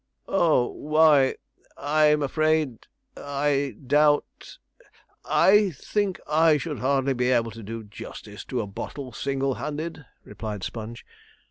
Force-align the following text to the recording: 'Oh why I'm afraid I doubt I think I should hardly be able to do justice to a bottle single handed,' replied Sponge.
'Oh 0.27 0.65
why 0.65 1.35
I'm 1.77 2.23
afraid 2.23 2.87
I 3.15 3.75
doubt 3.85 4.57
I 5.25 5.69
think 5.75 6.19
I 6.27 6.57
should 6.57 6.79
hardly 6.79 7.13
be 7.13 7.29
able 7.29 7.51
to 7.51 7.61
do 7.61 7.83
justice 7.83 8.43
to 8.45 8.61
a 8.61 8.65
bottle 8.65 9.11
single 9.11 9.53
handed,' 9.61 10.03
replied 10.23 10.63
Sponge. 10.63 11.05